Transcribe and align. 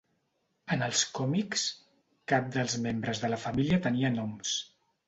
En 0.75 0.85
els 0.85 1.03
còmics, 1.17 1.67
cap 2.35 2.51
dels 2.57 2.79
membres 2.87 3.23
de 3.27 3.33
la 3.37 3.41
família 3.47 3.83
tenia 3.89 4.15
noms. 4.19 4.61